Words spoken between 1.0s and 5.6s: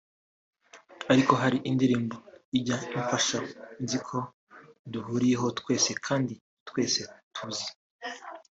ariko hari indirimbo ijya imfasha nzi ko duhuriyeho